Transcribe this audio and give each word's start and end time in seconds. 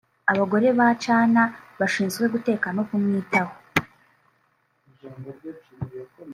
Abagore 0.31 0.67
ba 0.77 0.87
Chana 1.03 1.43
bashinzwe 1.79 2.23
guteka 2.33 2.67
no 2.75 2.83
kumwitaho 2.87 3.53